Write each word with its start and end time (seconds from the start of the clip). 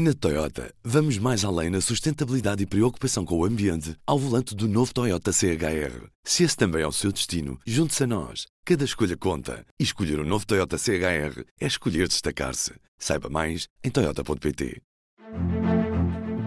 Na 0.00 0.14
Toyota, 0.14 0.72
vamos 0.84 1.18
mais 1.18 1.44
além 1.44 1.70
na 1.70 1.80
sustentabilidade 1.80 2.62
e 2.62 2.66
preocupação 2.66 3.24
com 3.24 3.36
o 3.36 3.44
ambiente 3.44 3.96
ao 4.06 4.16
volante 4.16 4.54
do 4.54 4.68
novo 4.68 4.94
Toyota 4.94 5.32
CHR. 5.32 6.06
Se 6.22 6.44
esse 6.44 6.56
também 6.56 6.82
é 6.82 6.86
o 6.86 6.92
seu 6.92 7.10
destino, 7.10 7.58
junte-se 7.66 8.04
a 8.04 8.06
nós. 8.06 8.46
Cada 8.64 8.84
escolha 8.84 9.16
conta. 9.16 9.66
E 9.76 9.82
escolher 9.82 10.20
o 10.20 10.22
um 10.22 10.24
novo 10.24 10.46
Toyota 10.46 10.78
CHR 10.78 11.42
é 11.60 11.66
escolher 11.66 12.06
destacar-se. 12.06 12.74
Saiba 12.96 13.28
mais 13.28 13.66
em 13.82 13.90
Toyota.pt. 13.90 14.80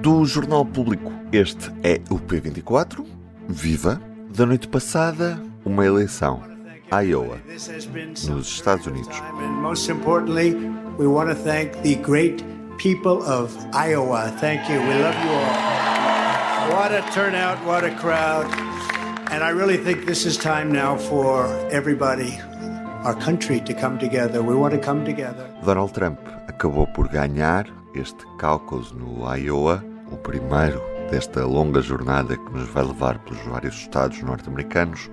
Do 0.02 0.24
Jornal 0.24 0.66
Público, 0.66 1.12
este 1.34 1.72
é 1.84 1.96
o 2.10 2.18
P24. 2.20 3.06
Viva! 3.50 4.02
Da 4.34 4.46
noite 4.46 4.70
passada, 4.70 5.38
uma 5.66 5.86
eleição. 5.86 6.42
Iowa, 6.90 7.42
nos 8.30 8.48
Estados 8.48 8.88
Unidos. 8.88 9.18
People 12.82 13.21
of 13.21 13.55
Iowa. 13.75 14.36
Thank 14.39 14.68
you. 14.68 14.79
We 14.81 14.95
love 14.95 15.13
you 15.23 15.30
all. 15.30 16.73
What 16.73 16.91
a 16.91 17.05
turnout, 17.13 17.63
what 17.63 17.84
a 17.84 17.94
crowd. 17.94 18.48
And 19.30 19.44
I 19.44 19.49
really 19.49 19.77
think 19.77 20.08
this 20.08 20.26
is 20.26 20.35
time 20.35 20.72
now 20.72 20.98
for 20.98 21.45
everybody, 21.70 22.39
our 23.03 23.13
country, 23.13 23.62
to 23.62 23.75
come 23.75 23.99
together. 23.99 24.41
We 24.41 24.55
want 24.55 24.73
to 24.73 24.80
come 24.80 25.05
together. 25.05 25.48
Donald 25.63 25.94
Trump 25.94 26.20
acabou 26.48 26.88
por 26.88 27.08
ganhar 27.09 27.67
este 27.94 28.25
caucus 28.39 28.91
no 28.94 29.27
Iowa, 29.27 29.84
o 30.11 30.17
primeiro 30.17 30.81
desta 31.11 31.45
longa 31.45 31.81
jornada 31.81 32.36
que 32.36 32.52
nos 32.52 32.67
vai 32.67 32.84
levar 32.84 33.20
pelos 33.20 33.44
vários 33.44 33.75
estados 33.75 34.20
norte-americanos. 34.23 35.08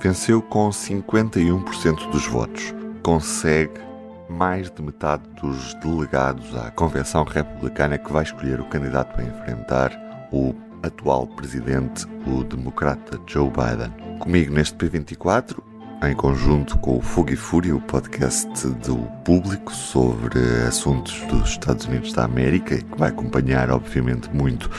Venceu 0.00 0.42
com 0.42 0.70
51% 0.70 2.10
dos 2.10 2.26
votos. 2.26 2.74
Consegue 3.04 3.85
mais 4.28 4.70
de 4.70 4.82
metade 4.82 5.22
dos 5.40 5.74
delegados 5.74 6.54
à 6.56 6.70
Convenção 6.70 7.24
Republicana 7.24 7.98
que 7.98 8.12
vai 8.12 8.22
escolher 8.22 8.60
o 8.60 8.64
candidato 8.64 9.20
a 9.20 9.24
enfrentar 9.24 9.92
o 10.32 10.54
atual 10.82 11.26
presidente, 11.26 12.06
o 12.26 12.44
democrata 12.44 13.18
Joe 13.26 13.50
Biden. 13.50 14.18
Comigo 14.18 14.52
neste 14.52 14.76
P24, 14.76 15.56
em 16.02 16.14
conjunto 16.14 16.78
com 16.78 16.98
o 16.98 17.00
Fogo 17.00 17.32
e 17.32 17.36
Fúria, 17.36 17.74
o 17.74 17.80
podcast 17.80 18.46
do 18.68 18.96
público 19.24 19.72
sobre 19.72 20.38
assuntos 20.66 21.20
dos 21.22 21.50
Estados 21.50 21.86
Unidos 21.86 22.12
da 22.12 22.24
América, 22.24 22.76
que 22.76 22.98
vai 22.98 23.08
acompanhar, 23.08 23.70
obviamente, 23.70 24.28
muito 24.30 24.70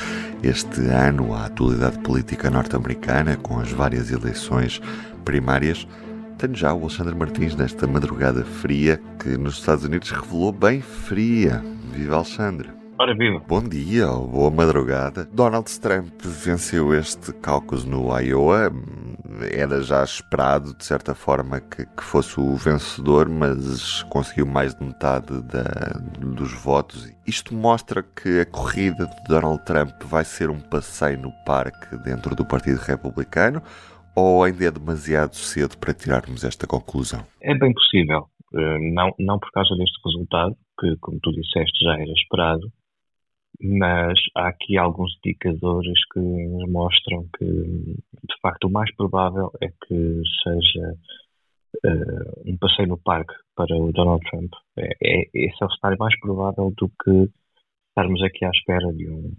este 0.44 0.82
ano 0.88 1.34
a 1.34 1.46
atualidade 1.46 1.98
política 2.00 2.50
norte-americana, 2.50 3.36
com 3.38 3.60
as 3.60 3.72
várias 3.72 4.12
eleições 4.12 4.82
primárias. 5.26 5.88
Tenho 6.38 6.54
já 6.54 6.72
o 6.72 6.82
Alexandre 6.82 7.16
Martins 7.16 7.56
nesta 7.56 7.88
madrugada 7.88 8.46
fria 8.46 9.02
que 9.20 9.30
nos 9.40 9.56
Estados 9.56 9.84
Unidos 9.84 10.12
revelou 10.12 10.52
bem 10.52 10.82
fria. 10.82 11.64
Viva 11.92 12.18
Alexandre! 12.18 12.70
Ora 13.00 13.16
viva! 13.16 13.42
Bom 13.48 13.64
dia 13.64 14.08
ou 14.08 14.28
boa 14.28 14.52
madrugada. 14.52 15.28
Donald 15.34 15.68
Trump 15.80 16.14
venceu 16.22 16.94
este 16.94 17.34
caucus 17.34 17.86
no 17.86 18.16
Iowa. 18.20 18.72
Era 19.52 19.82
já 19.82 20.04
esperado, 20.04 20.76
de 20.76 20.86
certa 20.86 21.16
forma, 21.16 21.60
que, 21.60 21.88
que 21.88 22.04
fosse 22.04 22.40
o 22.40 22.56
vencedor, 22.56 23.28
mas 23.28 24.04
conseguiu 24.04 24.46
mais 24.46 24.76
de 24.76 24.84
metade 24.84 25.42
da, 25.42 26.00
dos 26.20 26.54
votos. 26.54 27.12
Isto 27.26 27.56
mostra 27.56 28.04
que 28.04 28.42
a 28.42 28.46
corrida 28.46 29.08
de 29.08 29.24
Donald 29.28 29.64
Trump 29.66 30.04
vai 30.04 30.24
ser 30.24 30.52
um 30.52 30.60
passeio 30.60 31.20
no 31.20 31.32
parque 31.48 31.98
dentro 31.98 32.36
do 32.36 32.46
Partido 32.46 32.80
Republicano 32.80 33.62
ou 34.18 34.44
ainda 34.44 34.66
é 34.66 34.72
demasiado 34.72 35.36
cedo 35.36 35.78
para 35.78 35.94
tirarmos 35.94 36.44
esta 36.44 36.66
conclusão? 36.66 37.24
É 37.40 37.54
bem 37.54 37.72
possível. 37.72 38.28
Eh, 38.56 38.80
não, 38.92 39.14
não 39.20 39.38
por 39.38 39.52
causa 39.52 39.76
deste 39.76 40.00
resultado, 40.04 40.58
que, 40.80 40.96
como 40.98 41.20
tu 41.20 41.32
disseste, 41.32 41.84
já 41.84 41.94
era 41.94 42.12
esperado, 42.14 42.72
mas 43.62 44.20
há 44.36 44.48
aqui 44.48 44.76
alguns 44.76 45.12
indicadores 45.24 46.00
que 46.12 46.20
nos 46.20 46.68
mostram 46.68 47.28
que, 47.38 47.46
de 47.46 48.40
facto, 48.42 48.66
o 48.66 48.72
mais 48.72 48.94
provável 48.96 49.52
é 49.62 49.68
que 49.68 50.22
seja 50.44 50.96
uh, 51.86 52.52
um 52.52 52.58
passeio 52.58 52.88
no 52.88 52.98
parque 52.98 53.34
para 53.56 53.76
o 53.76 53.92
Donald 53.92 54.24
Trump. 54.32 54.52
É, 54.78 54.90
é, 55.04 55.30
esse 55.32 55.58
é 55.62 55.66
o 55.66 55.72
cenário 55.74 56.00
mais 56.00 56.20
provável 56.20 56.74
do 56.76 56.90
que 57.04 57.32
estarmos 57.90 58.24
aqui 58.24 58.46
à 58.46 58.50
espera 58.50 58.92
de 58.94 59.10
um, 59.10 59.32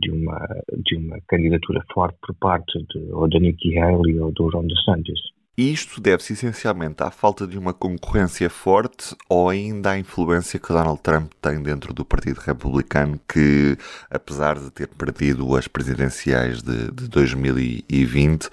de 0.00 0.10
uma, 0.10 0.38
de 0.84 0.96
uma 0.96 1.18
candidatura 1.28 1.84
forte 1.92 2.18
por 2.20 2.34
parte 2.36 2.78
de, 2.92 3.12
ou 3.12 3.28
da 3.28 3.38
Nikki 3.38 3.78
Haley 3.78 4.18
ou 4.18 4.32
do 4.32 4.48
Ron 4.48 4.66
DeSantis. 4.66 5.20
E 5.60 5.72
isto 5.72 6.00
deve-se 6.00 6.32
essencialmente 6.32 7.02
à 7.02 7.10
falta 7.10 7.46
de 7.46 7.58
uma 7.58 7.74
concorrência 7.74 8.48
forte 8.48 9.14
ou 9.28 9.50
ainda 9.50 9.90
à 9.90 9.98
influência 9.98 10.58
que 10.58 10.68
Donald 10.68 11.02
Trump 11.02 11.32
tem 11.42 11.62
dentro 11.62 11.92
do 11.92 12.02
Partido 12.02 12.38
Republicano, 12.38 13.20
que, 13.28 13.76
apesar 14.10 14.54
de 14.58 14.70
ter 14.70 14.88
perdido 14.88 15.54
as 15.54 15.68
presidenciais 15.68 16.62
de, 16.62 16.90
de 16.92 17.10
2020, 17.10 18.48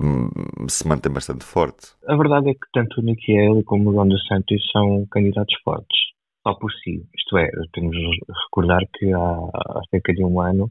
hum, 0.00 0.30
se 0.66 0.88
mantém 0.88 1.12
bastante 1.12 1.44
forte? 1.44 1.88
A 2.08 2.16
verdade 2.16 2.48
é 2.48 2.54
que 2.54 2.66
tanto 2.72 3.02
Nikki 3.02 3.36
Haley 3.36 3.62
como 3.64 3.90
o 3.90 3.92
Ron 3.92 4.08
DeSantis 4.08 4.62
são 4.72 5.04
candidatos 5.10 5.54
fortes, 5.62 5.98
só 6.42 6.54
por 6.54 6.72
si. 6.72 7.04
Isto 7.14 7.36
é, 7.36 7.50
temos 7.74 7.94
de 7.94 8.20
recordar 8.44 8.80
que 8.94 9.12
há, 9.12 9.80
cerca 9.90 10.14
de 10.14 10.24
um 10.24 10.40
ano 10.40 10.70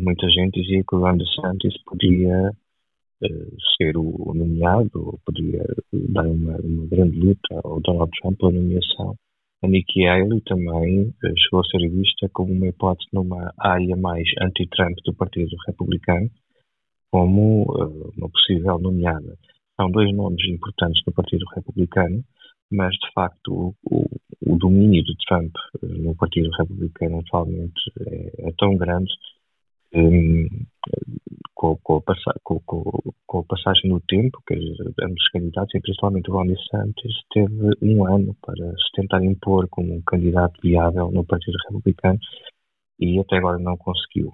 muita 0.00 0.28
gente 0.28 0.60
dizia 0.60 0.82
que 0.86 0.94
o 0.94 1.00
Ron 1.00 1.16
DeSantis 1.16 1.82
podia 1.84 2.50
uh, 2.50 3.56
ser 3.76 3.96
o 3.96 4.32
nomeado, 4.34 4.90
ou 4.94 5.20
podia 5.24 5.64
dar 5.92 6.26
uma, 6.26 6.56
uma, 6.58 6.86
grande 6.86 7.18
luta 7.18 7.60
ao 7.64 7.80
Donald 7.80 8.10
Trump 8.20 8.38
pela 8.38 8.52
nomeação. 8.52 9.14
A 9.62 9.68
Nikki 9.68 10.06
Haley 10.06 10.40
também 10.42 11.14
chegou 11.36 11.60
a 11.60 11.64
ser 11.64 11.88
vista 11.90 12.28
como 12.32 12.52
uma 12.52 12.68
hipótese 12.68 13.08
numa 13.12 13.52
área 13.58 13.94
mais 13.96 14.26
anti-Trump 14.40 14.96
do 15.04 15.12
Partido 15.14 15.54
Republicano, 15.66 16.30
como 17.10 17.64
uma 18.16 18.28
possível 18.30 18.78
nomeada. 18.78 19.36
São 19.78 19.90
dois 19.90 20.14
nomes 20.14 20.42
importantes 20.48 21.02
no 21.06 21.12
Partido 21.12 21.44
Republicano, 21.54 22.24
mas 22.70 22.92
de 22.92 23.12
facto 23.12 23.74
o, 23.84 24.06
o 24.46 24.56
domínio 24.56 25.02
de 25.02 25.14
Trump 25.26 25.52
no 25.82 26.14
Partido 26.14 26.50
Republicano 26.58 27.18
atualmente 27.18 27.80
é, 28.06 28.48
é 28.48 28.52
tão 28.58 28.76
grande 28.76 29.10
com, 31.54 31.76
com, 31.82 31.96
a 31.96 32.34
com, 32.42 32.60
com, 33.26 33.38
a 33.38 33.44
passagem 33.44 33.90
do 33.90 34.00
tempo, 34.00 34.38
que 34.46 34.54
ambos 34.54 35.22
os 35.22 35.28
candidatos, 35.30 35.74
e 35.74 35.80
principalmente 35.80 36.30
o 36.30 36.34
Ron 36.34 36.46
DeSantis, 36.46 37.14
teve 37.32 37.70
um 37.82 38.06
ano 38.06 38.36
para 38.42 38.70
se 38.70 38.92
tentar 38.94 39.22
impor 39.24 39.68
como 39.68 39.94
um 39.94 40.02
candidato 40.02 40.60
viável 40.62 41.10
no 41.10 41.24
Partido 41.24 41.56
Republicano 41.68 42.18
e 42.98 43.18
até 43.18 43.36
agora 43.36 43.58
não 43.58 43.76
conseguiu. 43.76 44.32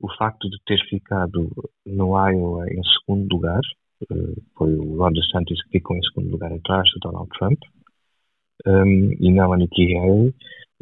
O 0.00 0.08
facto 0.18 0.48
de 0.50 0.58
ter 0.66 0.78
ficado 0.88 1.50
no 1.86 2.08
Iowa 2.28 2.66
em 2.68 2.82
segundo 2.98 3.32
lugar, 3.32 3.60
uh, 4.10 4.42
foi 4.56 4.74
o 4.74 4.96
Ron 4.96 5.12
DeSantis 5.12 5.62
que 5.64 5.78
ficou 5.78 5.96
em 5.96 6.02
segundo 6.02 6.32
lugar 6.32 6.52
atrás 6.52 6.88
do 6.92 7.00
Donald 7.00 7.28
Trump, 7.38 7.58
um, 8.66 9.12
e 9.20 9.30
não 9.32 9.54
Nikki 9.54 9.96
Haley, 9.96 10.34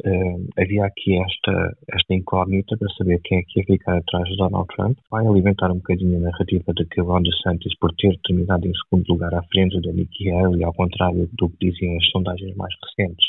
Uh, 0.03 0.47
havia 0.59 0.85
aqui 0.85 1.15
esta, 1.17 1.77
esta 1.89 2.13
incógnita 2.13 2.77
para 2.77 2.89
saber 2.97 3.19
quem 3.23 3.39
é 3.39 3.43
que 3.43 3.59
ia 3.59 3.65
ficar 3.65 3.97
atrás 3.97 4.27
de 4.27 4.35
Donald 4.35 4.67
Trump. 4.75 4.97
Vai 5.09 5.25
alimentar 5.25 5.71
um 5.71 5.77
bocadinho 5.77 6.17
a 6.17 6.31
narrativa 6.31 6.73
de 6.75 6.85
que 6.85 7.01
Ron 7.01 7.21
DeSantis, 7.21 7.73
por 7.79 7.93
ter 7.95 8.17
terminado 8.25 8.67
em 8.67 8.73
segundo 8.73 9.07
lugar 9.07 9.33
à 9.33 9.41
frente 9.43 9.79
da 9.81 9.93
Nikki 9.93 10.29
Haley, 10.29 10.63
ao 10.63 10.73
contrário 10.73 11.29
do 11.33 11.49
que 11.49 11.71
diziam 11.71 11.95
as 11.95 12.05
sondagens 12.09 12.55
mais 12.57 12.73
recentes, 12.83 13.25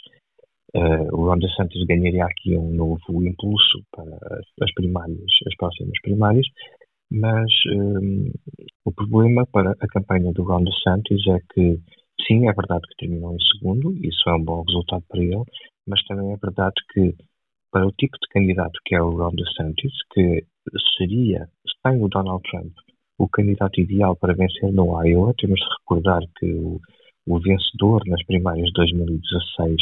uh, 0.75 1.16
Ron 1.16 1.38
DeSantis 1.38 1.87
ganharia 1.87 2.25
aqui 2.25 2.56
um 2.56 2.72
novo 2.72 3.25
impulso 3.25 3.83
para 3.93 4.41
as 4.62 4.75
primárias, 4.75 5.31
as 5.47 5.56
próximas 5.56 6.00
primárias. 6.03 6.47
Mas 7.12 7.48
um, 7.72 8.33
o 8.84 8.93
problema 8.93 9.47
para 9.53 9.71
a 9.71 9.87
campanha 9.87 10.33
do 10.33 10.43
Ron 10.43 10.65
DeSantis 10.65 11.25
é 11.28 11.38
que 11.54 11.81
Sim, 12.27 12.48
é 12.48 12.53
verdade 12.53 12.83
que 12.88 13.06
terminou 13.06 13.34
em 13.34 13.38
segundo, 13.53 13.94
isso 14.03 14.28
é 14.28 14.34
um 14.34 14.43
bom 14.43 14.62
resultado 14.66 15.04
para 15.09 15.22
ele, 15.22 15.43
mas 15.86 16.02
também 16.04 16.32
é 16.32 16.36
verdade 16.36 16.74
que 16.92 17.14
para 17.70 17.86
o 17.86 17.92
tipo 17.92 18.16
de 18.19 18.28
candidato 18.30 18.78
que 18.84 18.94
é 18.94 19.03
o 19.03 19.10
Ron 19.10 19.33
DeSantis, 19.34 19.92
que 20.12 20.47
seria, 20.97 21.48
sem 21.83 22.03
o 22.03 22.09
Donald 22.09 22.42
Trump, 22.50 22.72
o 23.18 23.28
candidato 23.28 23.80
ideal 23.80 24.16
para 24.16 24.34
vencer 24.34 24.72
no 24.72 25.03
Iowa, 25.04 25.34
temos 25.38 25.59
de 25.59 25.66
recordar 25.80 26.22
que 26.38 26.53
o, 26.53 26.80
o 27.27 27.41
vencedor 27.41 28.03
nas 28.06 28.24
primárias 28.24 28.66
de 28.66 28.72
2016, 28.72 29.77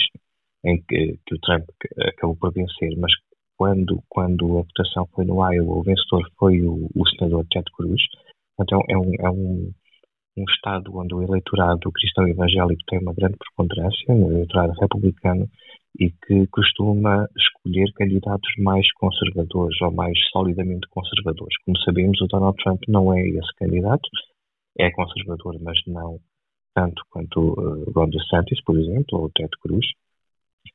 em 0.65 0.83
que, 0.89 1.19
que, 1.27 1.35
o 1.35 1.41
Trump 1.41 1.65
acabou 2.01 2.37
por 2.37 2.53
vencer, 2.53 2.97
mas 2.99 3.13
quando, 3.57 4.03
quando 4.09 4.59
a 4.59 4.63
votação 4.63 5.07
foi 5.15 5.25
no 5.25 5.37
Iowa, 5.53 5.79
o 5.79 5.83
vencedor 5.83 6.29
foi 6.39 6.63
o, 6.63 6.89
o 6.95 7.09
senador 7.11 7.47
Ted 7.51 7.65
Cruz. 7.77 8.03
Então 8.61 8.81
é 8.89 8.97
um, 8.97 9.13
é 9.21 9.31
um, 9.31 9.73
um 10.37 10.45
Estado 10.51 10.97
onde 10.97 11.15
o 11.15 11.23
eleitorado 11.23 11.93
cristão 11.93 12.27
evangélico 12.27 12.83
tem 12.89 13.01
uma 13.01 13.15
grande 13.15 13.37
preponderância, 13.37 14.15
no 14.15 14.31
eleitorado 14.31 14.73
republicano, 14.81 15.49
e 15.99 16.11
que 16.11 16.47
costuma 16.49 17.29
escolher 17.37 17.93
candidatos 17.95 18.51
mais 18.59 18.91
conservadores 18.95 19.81
ou 19.83 19.93
mais 19.93 20.19
solidamente 20.31 20.89
conservadores. 20.89 21.57
Como 21.65 21.79
sabemos, 21.79 22.21
o 22.21 22.27
Donald 22.27 22.57
Trump 22.63 22.83
não 22.89 23.15
é 23.15 23.21
esse 23.21 23.55
candidato, 23.57 24.09
é 24.79 24.91
conservador, 24.91 25.57
mas 25.61 25.79
não 25.87 26.19
tanto 26.75 27.03
quanto 27.09 27.53
uh, 27.53 27.93
Ron 27.93 28.11
DeSantis, 28.11 28.61
por 28.65 28.77
exemplo, 28.79 29.21
ou 29.21 29.31
Ted 29.31 29.51
Cruz. 29.63 29.87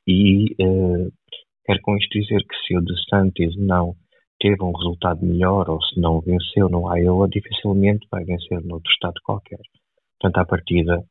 E 0.08 0.56
uh, 0.64 1.12
Quer 1.70 1.82
com 1.82 1.96
isto 1.98 2.20
dizer 2.20 2.44
que 2.48 2.56
se 2.66 2.76
o 2.76 2.82
DeSantis 2.82 3.56
não 3.56 3.94
teve 4.40 4.64
um 4.64 4.72
resultado 4.72 5.24
melhor 5.24 5.70
ou 5.70 5.80
se 5.84 6.00
não 6.00 6.20
venceu 6.20 6.68
no 6.68 6.92
Iowa, 6.98 7.30
dificilmente 7.30 8.08
vai 8.10 8.24
vencer 8.24 8.60
noutro 8.64 8.92
estado 8.92 9.14
qualquer. 9.24 9.60
Portanto, 10.20 10.42
à 10.42 10.46
partida, 10.48 11.04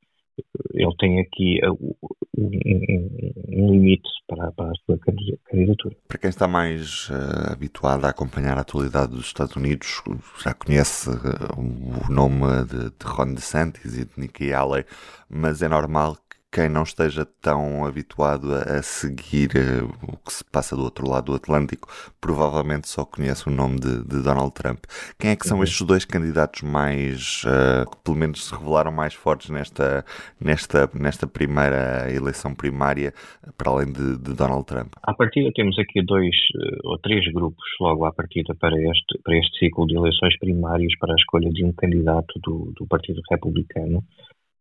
ele 0.75 0.97
tem 0.99 1.21
aqui 1.21 1.61
uh, 1.67 1.97
um, 2.37 2.47
um, 2.47 3.71
limite 3.71 4.09
para, 4.27 4.51
para, 4.53 4.71
a 4.71 4.75
sua 4.87 4.99
candidatura. 4.99 5.97
Para 6.07 6.19
quem 6.19 6.31
está 6.31 6.47
mais 6.47 7.09
uh, 7.09 7.53
habituado 7.53 8.05
a 8.05 8.11
acompanhar 8.11 8.57
a 8.59 8.61
atualidade 8.61 9.13
dos 9.13 9.27
Estados 9.27 9.57
Unidos, 9.57 10.03
já 10.43 10.55
conhece 10.55 11.11
uh, 11.11 11.15
o 11.57 12.13
nome 12.13 12.65
de, 12.65 12.91
de 12.91 13.07
Ron 13.07 13.35
DeSantis 13.35 13.97
e 13.97 14.05
de 14.05 14.13
Nikki 14.17 14.53
Haley, 14.53 14.85
mas 15.29 15.63
é 15.63 15.69
normal 15.69 16.17
quem 16.51 16.69
não 16.69 16.83
esteja 16.83 17.27
tão 17.43 17.85
habituado 17.85 18.53
a, 18.55 18.83
seguir 18.83 19.51
uh, 19.51 20.13
o 20.13 20.17
que 20.17 20.33
se 20.33 20.45
passa 20.45 20.75
do 20.75 20.83
outro 20.83 21.09
lado 21.09 21.27
do 21.27 21.35
Atlântico, 21.35 21.89
provavelmente 22.21 22.89
só 22.89 23.05
conhece 23.05 23.49
o 23.49 23.51
nome 23.51 23.79
de, 23.79 24.03
de 24.05 24.23
Donald 24.23 24.53
Trump. 24.53 24.85
Quem 25.19 25.31
é 25.31 25.37
que 25.37 25.47
são 25.47 25.59
uhum. 25.59 25.65
estes 25.65 25.83
dois 25.83 26.05
candidatos 26.05 26.63
mais, 26.63 27.43
uh, 27.45 27.89
que 27.91 27.97
pelo 28.03 28.17
menos 28.17 28.47
se 28.47 28.55
revelaram 28.55 28.91
mais 28.91 29.13
fortes 29.13 29.51
nesta, 29.51 30.05
nesta, 30.41 30.91
nesta 30.95 31.27
primeira 31.27 32.11
eleição 32.11 32.55
primária, 32.55 33.13
para 33.57 33.71
além 33.71 33.93
de, 33.93 34.17
de 34.17 34.35
Donald 34.35 34.65
Trump? 34.65 34.95
À 35.03 35.13
partida 35.13 35.51
temos 35.55 35.79
aqui 35.79 36.03
dois 36.03 36.35
uh, 36.57 36.91
ou 36.91 36.99
três 36.99 37.31
grupos 37.33 37.65
logo 37.81 38.07
à 38.07 38.13
partida 38.13 38.55
para 38.55 38.77
este, 38.91 39.19
para 39.23 39.37
este 39.37 39.59
ciclo 39.59 39.87
de 39.87 39.97
eleições 39.97 40.39
primárias 40.39 40.97
para 40.99 41.13
a 41.13 41.17
escolha 41.17 41.51
de 41.51 41.65
um 41.65 41.73
candidato 41.73 42.39
do, 42.43 42.73
do 42.75 42.87
Partido 42.87 43.21
Republicano. 43.31 44.03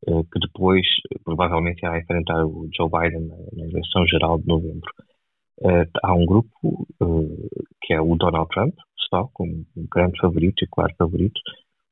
Eh, 0.05 0.23
que 0.31 0.39
depois 0.39 0.85
provavelmente 1.23 1.79
irá 1.83 1.97
enfrentar 1.99 2.45
o 2.45 2.69
Joe 2.75 2.89
Biden 2.89 3.27
na 3.53 3.65
eleição 3.65 4.05
geral 4.05 4.37
de 4.37 4.47
novembro. 4.47 4.91
Eh, 5.63 5.85
há 6.03 6.13
um 6.13 6.25
grupo 6.25 6.87
eh, 7.01 7.57
que 7.81 7.93
é 7.93 8.01
o 8.01 8.15
Donald 8.15 8.47
Trump, 8.49 8.75
só 9.09 9.27
como 9.33 9.65
um 9.75 9.87
grande 9.91 10.19
favorito 10.19 10.63
e 10.63 10.67
claro 10.67 10.93
favorito. 10.97 11.39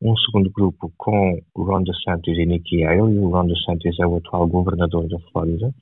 Um 0.02 0.16
segundo 0.18 0.52
grupo 0.52 0.92
com 0.98 1.42
Ron 1.56 1.84
DeSantis 1.84 2.38
e 2.38 2.46
Nikki 2.46 2.84
Haley. 2.84 3.18
O 3.18 3.30
Ron 3.30 3.48
DeSantis 3.48 4.00
é 4.00 4.06
o 4.06 4.18
atual 4.18 4.48
governador 4.48 5.08
da 5.08 5.18
Flórida. 5.32 5.74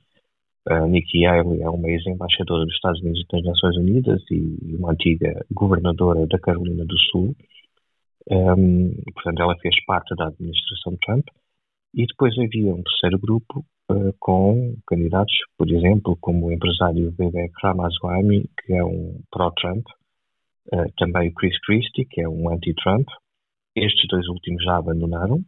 Uh, 0.70 0.88
Nikki 0.88 1.26
Haley 1.26 1.62
é 1.62 1.70
uma 1.70 1.90
ex-embaixadora 1.90 2.64
dos 2.66 2.74
Estados 2.74 3.02
Unidos 3.02 3.22
e 3.22 3.32
das 3.34 3.44
Nações 3.44 3.76
Unidas 3.78 4.22
e 4.32 4.76
uma 4.78 4.92
antiga 4.92 5.46
governadora 5.52 6.26
da 6.28 6.40
Carolina 6.40 6.86
do 6.86 6.98
Sul. 7.12 7.36
Um, 8.32 8.94
portanto, 9.14 9.42
ela 9.42 9.58
fez 9.58 9.76
parte 9.86 10.16
da 10.16 10.28
administração 10.28 10.96
Trump. 11.06 11.26
E 11.94 12.08
depois 12.08 12.34
havia 12.40 12.74
um 12.74 12.82
terceiro 12.82 13.20
grupo 13.20 13.64
uh, 13.92 14.14
com 14.20 14.76
candidatos, 14.88 15.34
por 15.58 15.70
exemplo, 15.70 16.18
como 16.20 16.48
o 16.48 16.52
empresário 16.52 17.12
Vivek 17.12 17.54
Ramaswamy, 17.62 18.50
que 18.60 18.74
é 18.74 18.84
um 18.84 19.22
pró-Trump, 19.32 19.86
uh, 20.74 20.92
também 20.98 21.30
o 21.30 21.34
Chris 21.34 21.56
Christie, 21.60 22.06
que 22.06 22.22
é 22.22 22.28
um 22.28 22.52
anti-Trump. 22.52 23.08
Estes 23.76 24.08
dois 24.10 24.28
últimos 24.28 24.64
já 24.64 24.78
abandonaram. 24.78 25.40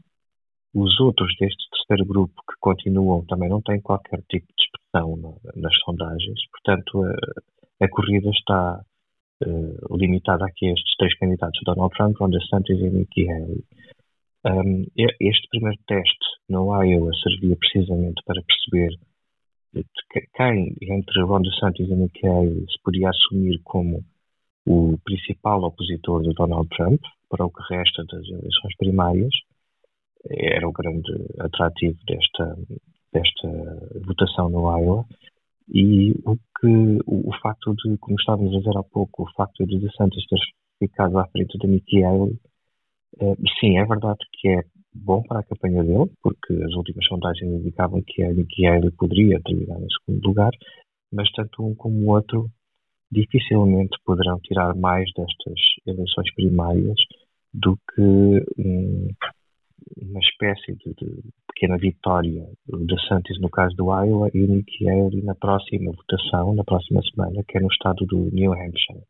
Os 0.74 1.00
outros 1.00 1.34
deste 1.40 1.64
terceiro 1.72 2.06
grupo 2.06 2.34
que 2.48 2.56
continuam 2.60 3.26
também 3.26 3.50
não 3.50 3.62
têm 3.62 3.82
qualquer 3.82 4.22
tipo 4.30 4.46
de 4.46 4.64
expressão 4.64 5.16
na, 5.18 5.62
nas 5.62 5.74
sondagens. 5.84 6.40
Portanto, 6.52 7.04
a, 7.04 7.86
a 7.86 7.90
corrida 7.90 8.30
está 8.30 8.82
uh, 9.46 9.98
limitada 9.98 10.46
aqui 10.46 10.68
a 10.68 10.74
estes 10.74 10.96
três 10.98 11.18
candidatos, 11.18 11.60
Donald 11.66 11.94
Trump, 11.96 12.18
Ron 12.20 12.30
DeSantis 12.30 12.80
e 12.80 12.90
Nikki 12.90 13.32
Haley. 13.32 13.64
Um, 14.46 14.86
este 14.96 15.48
primeiro 15.50 15.80
teste 15.88 16.26
no 16.48 16.72
Iowa 16.84 17.10
servia 17.24 17.56
precisamente 17.56 18.22
para 18.26 18.44
perceber 18.44 18.96
quem 20.36 20.76
entre 20.84 21.24
Ron 21.24 21.42
DeSantis 21.42 21.90
e 21.90 22.28
Haley 22.28 22.66
se 22.70 22.80
podia 22.84 23.10
assumir 23.10 23.60
como 23.64 24.06
o 24.68 25.00
principal 25.04 25.64
opositor 25.64 26.22
de 26.22 26.34
Donald 26.36 26.70
Trump 26.70 27.02
para 27.28 27.44
o 27.44 27.50
que 27.50 27.74
resta 27.74 28.06
das 28.06 28.24
eleições 28.28 28.76
primárias. 28.78 29.34
Era 30.30 30.68
o 30.68 30.72
grande 30.72 31.12
atrativo 31.40 31.98
desta, 32.08 32.56
desta 33.12 33.48
votação 34.06 34.50
no 34.50 34.70
Iowa. 34.78 35.06
E 35.74 36.12
o 36.24 36.38
que 36.60 37.00
o, 37.08 37.30
o 37.30 37.34
facto 37.42 37.74
de, 37.74 37.98
como 37.98 38.16
estávamos 38.20 38.54
a 38.54 38.60
dizer 38.60 38.78
há 38.78 38.84
pouco, 38.84 39.24
o 39.24 39.32
facto 39.34 39.66
de 39.66 39.80
DeSantis 39.80 40.26
ter 40.28 40.40
ficado 40.78 41.18
à 41.18 41.26
frente 41.30 41.58
de 41.58 41.68
Nikki 41.68 42.04
Haley 42.04 42.40
eh, 43.20 43.36
sim, 43.60 43.78
é 43.78 43.86
verdade 43.86 44.20
que 44.34 44.50
é 44.50 44.62
bom 44.94 45.22
para 45.24 45.40
a 45.40 45.44
campanha 45.44 45.84
dele, 45.84 46.10
porque 46.22 46.54
as 46.54 46.74
últimas 46.74 47.06
sondagens 47.06 47.52
indicavam 47.52 48.02
que 48.06 48.24
a 48.24 48.32
Nikki 48.32 48.64
poderia 48.98 49.42
terminar 49.42 49.80
em 49.82 49.88
segundo 49.90 50.26
lugar, 50.26 50.52
mas 51.12 51.30
tanto 51.32 51.66
um 51.66 51.76
como 51.76 51.96
o 52.06 52.10
outro 52.12 52.50
dificilmente 53.12 53.98
poderão 54.06 54.40
tirar 54.40 54.76
mais 54.76 55.06
destas 55.16 55.60
eleições 55.86 56.34
primárias 56.34 56.98
do 57.54 57.78
que 57.94 58.02
um, 58.58 59.10
uma 60.02 60.20
espécie 60.20 60.76
de, 60.76 60.94
de, 60.96 61.24
pequena 61.48 61.78
vitória 61.78 62.46
de 62.68 63.08
Santos 63.08 63.40
no 63.40 63.50
caso 63.50 63.76
do 63.76 63.86
Iowa 63.86 64.30
e 64.34 64.40
Nikki 64.40 64.90
Haley 64.90 65.22
na 65.22 65.36
próxima 65.36 65.92
votação, 65.92 66.54
na 66.54 66.64
próxima 66.64 67.02
semana, 67.04 67.44
que 67.48 67.58
é 67.58 67.62
no 67.62 67.68
estado 67.68 68.06
do 68.06 68.30
New 68.32 68.54
Hampshire. 68.54 69.04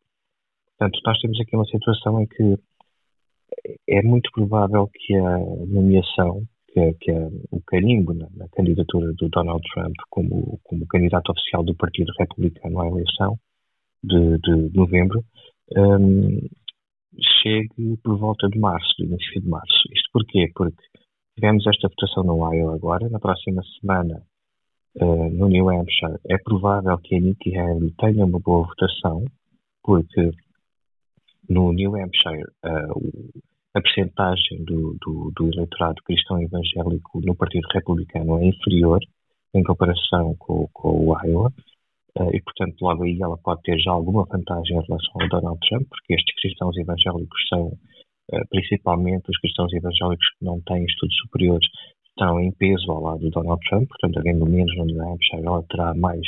Portanto, 0.78 1.00
nós 1.06 1.18
temos 1.20 1.40
aqui 1.40 1.56
uma 1.56 1.66
situação 1.66 2.22
em 2.22 2.28
que 2.28 2.58
é 3.88 4.02
muito 4.02 4.30
provável 4.32 4.90
que 4.94 5.16
a 5.16 5.38
nomeação, 5.68 6.44
que, 6.70 6.94
que 7.00 7.12
a, 7.12 7.28
o 7.52 7.62
carimbo 7.66 8.14
na, 8.14 8.28
na, 8.36 8.48
candidatura 8.50 9.14
do 9.14 9.30
Donald 9.30 9.64
Trump 9.74 9.96
como, 10.10 10.60
como 10.64 10.88
candidato 10.88 11.32
oficial 11.32 11.64
do 11.64 11.76
Partido 11.76 12.12
Republicano 12.20 12.82
à 12.82 12.88
eleição 12.88 13.38
de, 14.04 14.38
de 14.40 14.78
novembro, 14.78 15.24
um, 15.76 16.40
chegue 17.42 17.98
por 18.04 18.18
volta 18.18 18.48
de 18.50 18.60
março, 18.60 18.94
do 19.00 19.06
início 19.06 19.42
de 19.42 19.48
março. 19.48 19.84
Isto 19.94 20.10
porquê? 20.12 20.52
Porque 20.54 20.84
tivemos 21.36 21.66
esta 21.68 21.88
votação 21.88 22.24
no 22.24 22.54
Iowa 22.54 22.76
agora, 22.76 23.10
na 23.10 23.20
próxima 23.20 23.62
semana 23.80 24.22
uh, 24.96 25.30
no 25.30 25.48
New 25.48 25.70
Hampshire, 25.70 26.20
é 26.30 26.38
provável 26.38 26.98
que 27.00 27.16
a 27.16 27.20
Nikki 27.20 27.56
Haley 27.58 27.94
tenha 27.98 28.26
uma 28.26 28.40
boa 28.40 28.68
votação, 28.68 29.26
porque 29.84 30.32
no 31.50 31.72
New 31.74 31.96
Hampshire, 31.96 32.44
uh, 32.66 33.42
a 33.76 33.82
percentagem 33.82 34.64
do, 34.64 34.98
do, 35.02 35.32
do, 35.36 35.48
eleitorado 35.54 36.02
cristão 36.04 36.42
evangélico 36.42 37.20
no 37.22 37.36
Partido 37.36 37.68
Republicano 37.74 38.40
é 38.40 38.46
inferior 38.48 39.00
em 39.54 39.64
comparação 39.64 40.36
com, 40.40 40.68
com 40.74 41.10
o 41.10 41.18
Iowa. 41.26 41.52
Uh, 42.18 42.34
e, 42.34 42.42
portanto, 42.42 42.82
logo 42.82 43.04
aí 43.04 43.22
ela 43.22 43.38
pode 43.38 43.62
ter 43.64 43.78
já 43.78 43.92
alguma 43.92 44.24
vantagem 44.24 44.78
em 44.78 44.82
relação 44.82 45.14
ao 45.20 45.28
Donald 45.28 45.60
Trump, 45.68 45.86
porque 45.90 46.14
estes 46.14 46.42
cristãos 46.42 46.78
evangélicos 46.78 47.48
são, 47.50 47.68
uh, 47.68 48.48
principalmente 48.50 49.30
os 49.30 49.38
cristãos 49.40 49.74
evangélicos 49.74 50.26
que 50.40 50.46
não 50.46 50.62
têm 50.62 50.86
estudos 50.86 51.16
superiores, 51.18 51.68
estão 52.10 52.40
em 52.40 52.52
peso 52.54 52.90
ao 52.90 53.02
lado 53.02 53.20
do 53.20 53.30
Donald 53.30 53.60
Trump, 53.68 53.90
portanto, 53.90 54.20
havendo 54.20 54.46
menos 54.46 54.74
no 54.78 54.86
New 54.86 55.02
Hampshire, 55.02 55.46
ela 55.46 55.62
terá 55.64 55.94
mais 55.94 56.26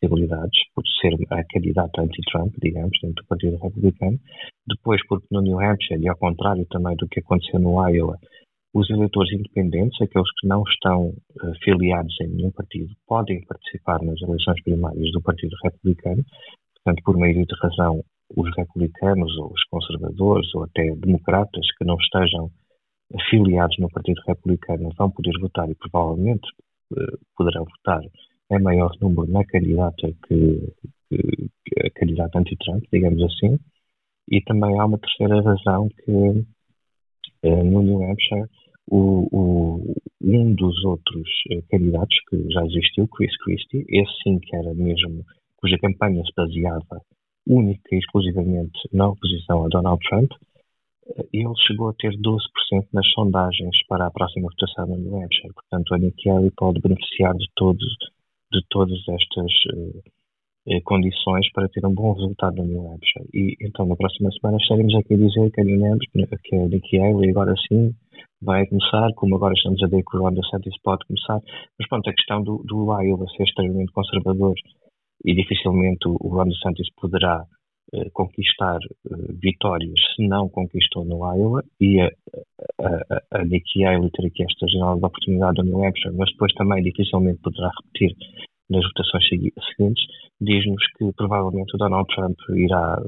possibilidades 0.00 0.58
por 0.74 0.84
ser 1.00 1.14
a 1.30 1.44
candidata 1.44 2.02
anti-Trump, 2.02 2.54
digamos, 2.62 2.98
dentro 3.02 3.22
do 3.22 3.28
Partido 3.28 3.56
Republicano. 3.56 4.18
Depois, 4.66 5.00
porque 5.08 5.26
no 5.30 5.40
New 5.40 5.60
Hampshire, 5.60 6.00
e 6.00 6.08
ao 6.08 6.16
contrário 6.16 6.66
também 6.66 6.96
do 6.96 7.08
que 7.08 7.20
aconteceu 7.20 7.60
no 7.60 7.86
Iowa, 7.88 8.18
os 8.74 8.90
eleitores 8.90 9.32
independentes, 9.32 10.00
aqueles 10.02 10.28
que 10.38 10.46
não 10.46 10.62
estão 10.62 11.08
uh, 11.08 11.54
filiados 11.64 12.14
em 12.20 12.28
nenhum 12.28 12.50
partido, 12.50 12.92
podem 13.06 13.42
participar 13.46 14.02
nas 14.02 14.20
eleições 14.20 14.62
primárias 14.62 15.10
do 15.12 15.22
Partido 15.22 15.56
Republicano. 15.64 16.22
Portanto, 16.74 17.02
por 17.02 17.16
meio 17.16 17.46
de 17.46 17.54
razão, 17.62 18.04
os 18.36 18.56
republicanos 18.56 19.34
ou 19.38 19.52
os 19.52 19.64
conservadores 19.70 20.54
ou 20.54 20.64
até 20.64 20.94
democratas 20.96 21.66
que 21.78 21.84
não 21.86 21.96
estejam 21.96 22.50
afiliados 23.14 23.78
no 23.78 23.88
Partido 23.88 24.20
Republicano 24.26 24.90
vão 24.98 25.10
poder 25.10 25.38
votar 25.40 25.70
e 25.70 25.74
provavelmente 25.74 26.46
uh, 26.92 27.18
poderão 27.34 27.64
votar 27.64 28.02
é 28.50 28.58
maior 28.58 28.90
número 29.00 29.30
na 29.30 29.44
candidata 29.44 30.08
que, 30.26 30.72
que, 31.08 31.50
que 31.64 31.86
a 31.86 31.90
candidata 31.90 32.38
anti-Trump, 32.38 32.84
digamos 32.92 33.22
assim, 33.22 33.58
e 34.30 34.40
também 34.42 34.78
há 34.78 34.86
uma 34.86 34.98
terceira 34.98 35.40
razão 35.40 35.88
que 35.88 36.44
eh, 37.42 37.62
no 37.62 37.82
New 37.82 38.02
Hampshire 38.02 38.48
o, 38.88 39.28
o, 39.32 39.94
um 40.20 40.54
dos 40.54 40.84
outros 40.84 41.28
eh, 41.50 41.62
candidatos 41.70 42.16
que 42.28 42.50
já 42.50 42.64
existiu, 42.64 43.08
Chris 43.08 43.36
Christie, 43.38 43.84
esse 43.88 44.12
sim 44.22 44.38
que 44.38 44.54
era 44.54 44.74
mesmo, 44.74 45.24
cuja 45.56 45.78
campanha 45.78 46.22
se 46.24 46.32
baseava 46.36 47.00
única 47.46 47.94
e 47.94 47.98
exclusivamente 47.98 48.78
na 48.92 49.08
oposição 49.08 49.64
a 49.64 49.68
Donald 49.68 50.00
Trump, 50.08 50.30
eh, 51.08 51.26
ele 51.32 51.54
chegou 51.66 51.88
a 51.88 51.94
ter 51.94 52.12
12% 52.16 52.38
nas 52.92 53.08
sondagens 53.12 53.76
para 53.88 54.06
a 54.06 54.10
próxima 54.10 54.48
votação 54.48 54.86
no 54.86 54.96
New 54.96 55.22
Hampshire. 55.22 55.54
Portanto, 55.54 55.94
a 55.94 55.98
Nikki 55.98 56.30
pode 56.56 56.80
beneficiar 56.80 57.34
de 57.34 57.46
todos 57.54 57.86
de 58.52 58.60
todas 58.70 58.98
estas 59.08 59.52
uh, 59.74 60.82
condições 60.84 61.50
para 61.52 61.68
ter 61.68 61.84
um 61.86 61.94
bom 61.94 62.12
resultado 62.12 62.56
no 62.56 62.64
New 62.64 62.92
Hampshire. 62.92 63.28
E 63.32 63.56
então, 63.60 63.86
na 63.86 63.96
próxima 63.96 64.30
semana, 64.32 64.58
estaremos 64.60 64.94
aqui 64.94 65.14
a 65.14 65.16
dizer 65.16 65.50
que 65.50 65.60
a 65.60 65.64
New 65.64 65.84
Hampshire, 65.84 66.28
que 66.42 66.56
a 66.56 66.68
Nikki 66.68 66.98
Haley 66.98 67.30
agora 67.30 67.54
sim 67.68 67.94
vai 68.42 68.66
começar, 68.66 69.12
como 69.14 69.36
agora 69.36 69.54
estamos 69.54 69.82
a 69.82 69.86
ver 69.86 70.02
que 70.02 70.16
o 70.16 70.20
Ron 70.20 70.34
DeSantis 70.34 70.80
pode 70.82 71.06
começar. 71.06 71.40
Mas 71.78 71.88
pronto, 71.88 72.10
a 72.10 72.12
questão 72.12 72.42
do, 72.42 72.62
do 72.64 72.86
Iowa 73.00 73.26
ser 73.36 73.44
extremamente 73.44 73.92
conservador 73.92 74.54
e 75.24 75.34
dificilmente 75.34 76.08
o 76.08 76.28
Ron 76.28 76.48
DeSantis 76.48 76.88
poderá 77.00 77.42
uh, 77.42 78.10
conquistar 78.12 78.78
vitórias 79.40 79.98
se 80.14 80.26
não 80.26 80.48
conquistou 80.48 81.04
no 81.04 81.18
Iowa 81.34 81.62
e 81.80 82.00
a, 82.00 82.10
a, 82.86 83.38
a 83.38 83.44
Nikki 83.44 83.84
Haley 83.84 84.10
ter 84.10 84.26
aqui 84.26 84.42
esta 84.42 84.66
janela 84.68 84.98
de 84.98 85.04
oportunidade 85.04 85.58
no 85.58 85.64
New 85.64 85.84
Hampshire, 85.84 86.14
mas 86.16 86.30
depois 86.30 86.52
também 86.54 86.82
dificilmente 86.82 87.40
poderá 87.42 87.70
repetir 87.82 88.16
nas 88.70 88.84
votações 88.84 89.28
seguintes, 89.28 90.04
diz-nos 90.40 90.82
que 90.98 91.12
provavelmente 91.16 91.74
o 91.74 91.78
Donald 91.78 92.06
Trump 92.14 92.36
irá 92.56 93.00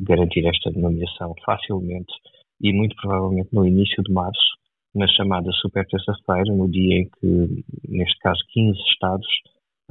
garantir 0.00 0.46
esta 0.46 0.70
nomeação 0.70 1.34
facilmente 1.44 2.12
e 2.60 2.72
muito 2.72 2.94
provavelmente 2.96 3.48
no 3.52 3.66
início 3.66 4.02
de 4.02 4.12
março, 4.12 4.58
na 4.94 5.06
chamada 5.08 5.50
super 5.52 5.86
terça-feira, 5.86 6.54
no 6.54 6.68
dia 6.68 7.00
em 7.00 7.04
que, 7.04 7.64
neste 7.88 8.18
caso, 8.20 8.40
15 8.52 8.78
estados 8.92 9.26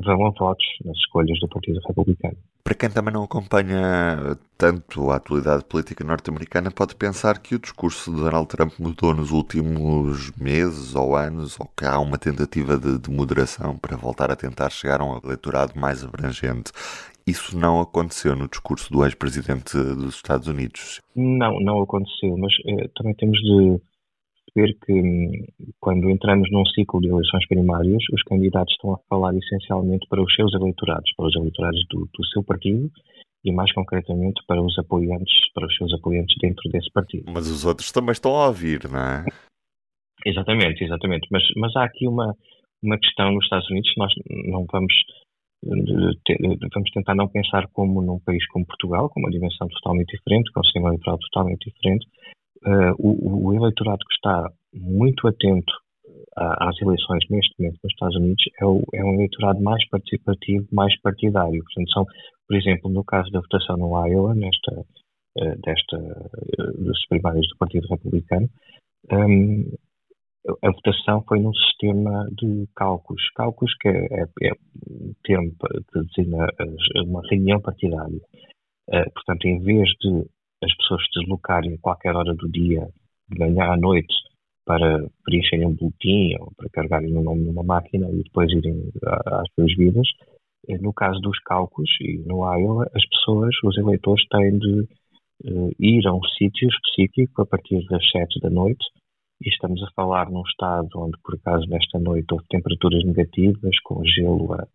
vão 0.03 0.27
a 0.27 0.31
votos 0.31 0.65
nas 0.83 0.97
escolhas 0.97 1.39
do 1.39 1.47
Partido 1.47 1.79
Republicano. 1.87 2.37
Para 2.63 2.75
quem 2.75 2.89
também 2.89 3.13
não 3.13 3.23
acompanha 3.23 4.37
tanto 4.57 5.09
a 5.09 5.15
atualidade 5.15 5.63
política 5.63 6.03
norte-americana, 6.03 6.69
pode 6.69 6.95
pensar 6.95 7.39
que 7.39 7.55
o 7.55 7.59
discurso 7.59 8.11
de 8.13 8.19
Donald 8.19 8.47
Trump 8.47 8.73
mudou 8.77 9.13
nos 9.13 9.31
últimos 9.31 10.31
meses 10.37 10.93
ou 10.95 11.15
anos, 11.15 11.59
ou 11.59 11.67
que 11.75 11.85
há 11.85 11.97
uma 11.99 12.17
tentativa 12.17 12.77
de, 12.77 12.99
de 12.99 13.09
moderação 13.09 13.77
para 13.77 13.97
voltar 13.97 14.29
a 14.29 14.35
tentar 14.35 14.69
chegar 14.69 15.01
a 15.01 15.05
um 15.05 15.19
eleitorado 15.23 15.79
mais 15.79 16.03
abrangente. 16.03 16.71
Isso 17.25 17.57
não 17.57 17.79
aconteceu 17.79 18.35
no 18.35 18.47
discurso 18.47 18.91
do 18.91 19.05
ex-presidente 19.05 19.77
dos 19.77 20.15
Estados 20.15 20.47
Unidos? 20.47 20.99
Não, 21.15 21.59
não 21.59 21.81
aconteceu, 21.81 22.35
mas 22.37 22.51
eh, 22.65 22.89
também 22.95 23.13
temos 23.13 23.39
de 23.39 23.79
perceber 24.53 24.77
que 24.85 24.93
hum, 24.93 25.45
quando 25.79 26.09
entramos 26.09 26.49
num 26.51 26.65
ciclo 26.65 27.01
de 27.01 27.09
eleições 27.09 27.47
primárias, 27.47 28.03
os 28.13 28.23
candidatos 28.23 28.73
estão 28.73 28.93
a 28.93 28.99
falar 29.09 29.35
essencialmente 29.35 30.07
para 30.09 30.21
os 30.21 30.33
seus 30.33 30.53
eleitorados, 30.53 31.11
para 31.15 31.27
os 31.27 31.35
eleitorados 31.35 31.85
do, 31.89 32.09
do 32.13 32.25
seu 32.27 32.43
partido 32.43 32.89
e 33.43 33.51
mais 33.51 33.71
concretamente 33.73 34.41
para 34.47 34.61
os 34.61 34.77
apoiantes, 34.77 35.33
para 35.53 35.65
os 35.65 35.75
seus 35.77 35.93
apoiantes 35.93 36.35
dentro 36.41 36.69
desse 36.69 36.91
partido. 36.91 37.31
Mas 37.31 37.47
os 37.47 37.65
outros 37.65 37.91
também 37.91 38.11
estão 38.11 38.35
a 38.35 38.47
ouvir, 38.47 38.89
não 38.89 38.99
é? 38.99 39.25
Exatamente, 40.25 40.83
exatamente. 40.83 41.29
Mas, 41.31 41.41
mas 41.55 41.73
há 41.77 41.85
aqui 41.85 42.05
uma, 42.05 42.35
uma 42.83 42.97
questão 42.99 43.31
nos 43.31 43.45
Estados 43.45 43.69
Unidos, 43.69 43.89
nós 43.97 44.11
não 44.27 44.65
vamos 44.69 44.93
vamos 45.63 46.91
tentar 46.93 47.15
não 47.15 47.27
pensar 47.27 47.67
como 47.73 48.01
num 48.01 48.19
país 48.19 48.45
como 48.47 48.65
Portugal, 48.65 49.09
com 49.09 49.19
uma 49.19 49.29
dimensão 49.29 49.67
totalmente 49.67 50.15
diferente, 50.17 50.51
com 50.51 50.61
um 50.61 50.63
sistema 50.63 50.89
eleitoral 50.89 51.17
totalmente 51.19 51.71
diferente, 51.71 52.05
uh, 52.65 52.93
o, 52.97 53.47
o, 53.47 53.53
eleitorado 53.53 53.99
que 53.99 54.13
está 54.13 54.51
muito 54.73 55.27
atento 55.27 55.73
às 56.35 56.79
eleições 56.81 57.23
neste 57.29 57.53
momento 57.59 57.79
nos 57.83 57.91
Estados 57.91 58.15
Unidos 58.15 58.43
é, 58.59 58.65
o, 58.65 58.81
é, 58.93 59.03
um 59.03 59.13
eleitorado 59.15 59.61
mais 59.61 59.87
participativo, 59.89 60.67
mais 60.71 60.97
partidário. 61.01 61.63
Portanto, 61.63 61.91
são, 61.91 62.05
por 62.47 62.55
exemplo, 62.55 62.89
no 62.89 63.03
caso 63.03 63.29
da 63.31 63.39
votação 63.39 63.77
no 63.77 64.07
Iowa, 64.07 64.33
nesta, 64.35 64.79
uh, 64.79 65.61
desta, 65.61 65.97
uh, 65.97 66.83
dos 66.83 67.05
primários 67.07 67.47
do 67.49 67.57
Partido 67.57 67.87
Republicano, 67.87 68.49
um, 69.11 69.71
a 70.63 70.71
votação 70.71 71.23
foi 71.27 71.39
num 71.39 71.53
sistema 71.53 72.27
de 72.31 72.67
cálculos. 72.75 73.21
Cálculos 73.35 73.73
que 73.81 73.89
é, 73.89 74.05
é, 74.11 74.23
é 74.47 74.51
termo 75.23 75.51
que 75.91 76.01
designa 76.03 76.47
uma 77.05 77.21
reunião 77.29 77.59
partidária. 77.59 78.19
Uh, 78.89 79.11
portanto, 79.13 79.45
em 79.45 79.59
vez 79.59 79.89
de 80.01 80.25
as 80.63 80.75
pessoas 80.75 81.01
se 81.03 81.19
deslocarem 81.19 81.73
a 81.73 81.77
qualquer 81.79 82.15
hora 82.15 82.33
do 82.33 82.49
dia, 82.49 82.87
de 83.29 83.39
manhã 83.39 83.71
à 83.73 83.77
noite, 83.77 84.13
para 84.65 85.09
preencherem 85.23 85.65
um 85.65 85.73
boletim 85.73 86.35
ou 86.39 86.51
para 86.55 86.69
carregarem 86.69 87.15
o 87.17 87.23
nome 87.23 87.45
numa 87.45 87.63
máquina 87.63 88.07
e 88.11 88.23
depois 88.23 88.51
irem 88.51 88.91
às 89.03 89.47
suas 89.55 89.75
vidas. 89.75 90.07
Eh, 90.67 90.77
no 90.77 90.93
caso 90.93 91.19
dos 91.21 91.39
cálculos 91.39 91.89
e 92.01 92.19
no 92.19 92.45
Iowa, 92.45 92.89
as 92.93 93.03
pessoas, 93.09 93.55
os 93.63 93.77
eleitores, 93.77 94.23
têm 94.29 94.59
de 94.59 94.81
uh, 95.45 95.71
ir 95.79 96.05
a 96.07 96.13
um 96.13 96.23
sítio 96.37 96.67
específico 96.67 97.41
a 97.41 97.45
partir 97.45 97.83
das 97.87 98.07
7 98.11 98.39
da 98.41 98.49
noite. 98.49 98.85
E 99.41 99.49
estamos 99.49 99.81
a 99.81 99.91
falar 99.95 100.29
num 100.29 100.43
estado 100.43 100.89
onde, 100.97 101.17
por 101.23 101.35
acaso, 101.35 101.65
nesta 101.67 101.97
noite 101.97 102.27
houve 102.31 102.45
temperaturas 102.49 103.03
negativas, 103.05 103.79
com 103.83 104.03
gelo 104.05 104.53
a, 104.53 104.67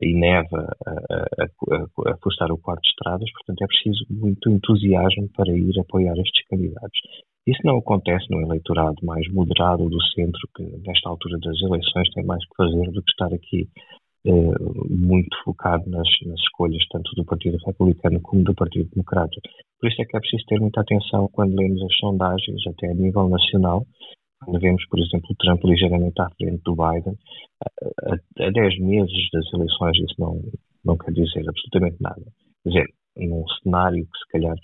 e 0.00 0.14
neve 0.14 0.48
a, 0.54 0.92
a, 0.92 2.12
a, 2.12 2.16
forçar 2.22 2.50
o 2.52 2.58
quarto 2.58 2.82
de 2.82 2.88
estradas, 2.88 3.30
portanto 3.32 3.62
é 3.62 3.66
preciso 3.66 4.04
muito 4.10 4.50
entusiasmo 4.50 5.28
para 5.36 5.56
ir 5.56 5.78
apoiar 5.78 6.14
estes 6.18 6.46
candidatos. 6.48 6.98
Isso 7.46 7.60
não 7.64 7.78
acontece 7.78 8.26
no 8.30 8.42
eleitorado 8.42 8.96
mais 9.02 9.26
moderado 9.32 9.88
do 9.88 10.02
centro, 10.14 10.40
que 10.54 10.62
nesta 10.86 11.08
altura 11.08 11.38
das 11.38 11.60
eleições 11.62 12.10
tem 12.14 12.24
mais 12.24 12.44
que 12.44 12.56
fazer 12.56 12.90
do 12.90 13.02
que 13.02 13.10
estar 13.10 13.34
aqui 13.34 13.68
eh, 14.26 14.54
muito 14.90 15.34
focado 15.44 15.88
nas, 15.88 16.08
nas, 16.26 16.40
escolhas 16.40 16.84
tanto 16.90 17.10
do 17.14 17.24
Partido 17.24 17.56
Republicano 17.64 18.20
como 18.20 18.42
do 18.42 18.54
Partido 18.54 18.90
Democrata. 18.90 19.40
Por 19.80 19.88
isso 19.88 20.02
é 20.02 20.04
que 20.04 20.16
é 20.16 20.20
preciso 20.20 20.44
ter 20.46 20.60
muita 20.60 20.80
atenção 20.82 21.28
quando 21.32 21.56
lemos 21.56 21.82
as 21.82 21.96
sondagens, 21.96 22.66
até 22.66 22.90
a 22.90 22.94
nível 22.94 23.28
nacional, 23.28 23.86
vemos, 24.60 24.86
por 24.88 24.98
exemplo, 24.98 25.28
o 25.30 25.36
Trump 25.36 25.64
ligeiramente 25.64 26.20
à 26.20 26.28
frente 26.30 26.62
do 26.64 26.74
Biden, 26.76 27.16
a, 27.64 28.14
a 28.44 28.50
10 28.50 28.78
meses 28.80 29.30
das 29.32 29.52
eleições, 29.52 29.98
isso 29.98 30.14
não, 30.18 30.40
não 30.84 30.96
quer 30.96 31.12
dizer 31.12 31.48
absolutamente 31.48 31.96
nada. 32.00 32.22
Quer 32.62 32.68
dizer, 32.70 32.86
num 33.16 33.44
cenário 33.62 34.04
que, 34.04 34.18
se 34.18 34.28
calhar, 34.32 34.56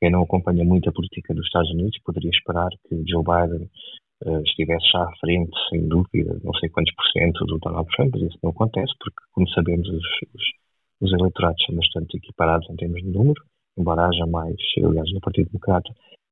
quem 0.00 0.10
não 0.10 0.22
acompanha 0.22 0.64
muito 0.64 0.88
a 0.88 0.92
política 0.92 1.34
dos 1.34 1.46
Estados 1.46 1.70
Unidos 1.70 1.98
poderia 2.04 2.30
esperar 2.30 2.70
que 2.88 3.02
Joe 3.06 3.22
Biden 3.22 3.68
uh, 4.24 4.40
estivesse 4.42 4.86
já 4.92 5.02
à 5.02 5.12
frente, 5.20 5.52
sem 5.68 5.86
dúvida, 5.86 6.40
não 6.42 6.54
sei 6.54 6.68
quantos 6.70 6.94
por 6.94 7.04
cento 7.12 7.44
do 7.46 7.58
Donald 7.58 7.88
Trump, 7.94 8.10
mas 8.14 8.22
isso 8.22 8.38
não 8.42 8.50
acontece, 8.50 8.92
porque, 8.98 9.22
como 9.32 9.48
sabemos, 9.50 9.88
os, 9.88 10.04
os, 10.34 10.42
os 11.02 11.12
eleitorados 11.12 11.62
são 11.64 11.76
bastante 11.76 12.16
equiparados 12.16 12.68
em 12.70 12.76
termos 12.76 13.02
de 13.02 13.08
número, 13.08 13.42
embora 13.78 14.06
haja 14.06 14.26
mais, 14.26 14.56
aliás, 14.78 15.12
no 15.12 15.20
Partido 15.20 15.50
Democrata, 15.50 15.90